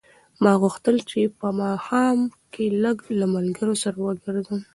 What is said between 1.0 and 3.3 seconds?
چې په ماښام کې لږ له